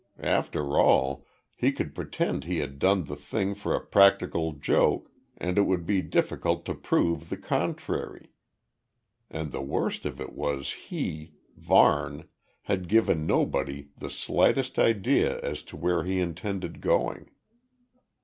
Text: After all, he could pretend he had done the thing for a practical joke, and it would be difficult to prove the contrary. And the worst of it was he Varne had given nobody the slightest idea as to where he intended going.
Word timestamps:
After 0.23 0.79
all, 0.79 1.27
he 1.55 1.71
could 1.71 1.93
pretend 1.93 2.43
he 2.45 2.57
had 2.57 2.79
done 2.79 3.03
the 3.03 3.15
thing 3.15 3.53
for 3.53 3.75
a 3.75 3.85
practical 3.85 4.53
joke, 4.53 5.11
and 5.37 5.59
it 5.59 5.67
would 5.67 5.85
be 5.85 6.01
difficult 6.01 6.65
to 6.65 6.73
prove 6.73 7.29
the 7.29 7.37
contrary. 7.37 8.31
And 9.29 9.51
the 9.51 9.61
worst 9.61 10.07
of 10.07 10.19
it 10.19 10.33
was 10.33 10.71
he 10.89 11.33
Varne 11.55 12.27
had 12.63 12.87
given 12.89 13.27
nobody 13.27 13.89
the 13.95 14.09
slightest 14.09 14.79
idea 14.79 15.39
as 15.41 15.61
to 15.65 15.77
where 15.77 16.03
he 16.03 16.19
intended 16.19 16.81
going. 16.81 17.29